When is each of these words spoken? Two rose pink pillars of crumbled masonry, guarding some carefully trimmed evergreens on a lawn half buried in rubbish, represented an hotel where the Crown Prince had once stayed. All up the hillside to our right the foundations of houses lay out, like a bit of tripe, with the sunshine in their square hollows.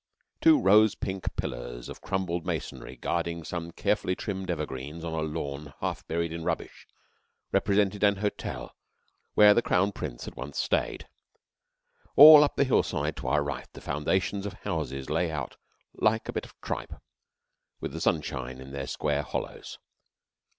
Two 0.41 0.59
rose 0.59 0.95
pink 0.95 1.27
pillars 1.35 1.87
of 1.87 2.01
crumbled 2.01 2.43
masonry, 2.43 2.95
guarding 2.95 3.43
some 3.43 3.69
carefully 3.71 4.15
trimmed 4.15 4.49
evergreens 4.49 5.03
on 5.05 5.13
a 5.13 5.19
lawn 5.21 5.75
half 5.79 6.07
buried 6.07 6.33
in 6.33 6.43
rubbish, 6.43 6.87
represented 7.51 8.03
an 8.03 8.15
hotel 8.15 8.75
where 9.35 9.53
the 9.53 9.61
Crown 9.61 9.91
Prince 9.91 10.25
had 10.25 10.33
once 10.33 10.57
stayed. 10.57 11.07
All 12.15 12.43
up 12.43 12.55
the 12.55 12.63
hillside 12.63 13.15
to 13.17 13.27
our 13.27 13.43
right 13.43 13.71
the 13.73 13.79
foundations 13.81 14.47
of 14.47 14.53
houses 14.53 15.11
lay 15.11 15.29
out, 15.29 15.57
like 15.93 16.27
a 16.27 16.33
bit 16.33 16.45
of 16.47 16.59
tripe, 16.61 16.93
with 17.79 17.91
the 17.93 18.01
sunshine 18.01 18.59
in 18.59 18.71
their 18.71 18.87
square 18.87 19.21
hollows. 19.21 19.77